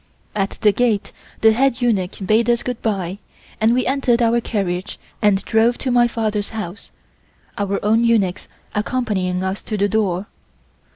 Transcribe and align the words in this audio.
At 0.33 0.57
the 0.63 0.71
gate 0.71 1.11
the 1.41 1.51
head 1.51 1.79
eunuch 1.79 2.17
bade 2.25 2.49
us 2.49 2.63
good 2.63 2.81
bye 2.81 3.19
and 3.59 3.71
we 3.71 3.85
entered 3.85 4.19
our 4.19 4.41
carriage 4.41 4.97
and 5.21 5.45
drove 5.45 5.77
to 5.77 5.91
my 5.91 6.07
father's 6.07 6.49
house, 6.49 6.89
our 7.55 7.79
own 7.85 8.03
eunuchs 8.03 8.47
accompanying 8.73 9.43
us 9.43 9.61
to 9.61 9.77
the 9.77 9.87
door. 9.87 10.25